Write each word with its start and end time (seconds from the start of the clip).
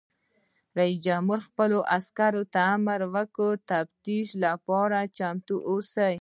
رئیس 0.77 0.99
جمهور 1.07 1.39
خپلو 1.47 1.79
عسکرو 1.97 2.43
ته 2.53 2.59
امر 2.75 2.99
وکړ؛ 3.13 3.49
د 3.57 3.59
تفتیش 3.71 4.27
لپاره 4.43 4.97
چمتو 5.17 5.55
اوسئ! 5.69 6.15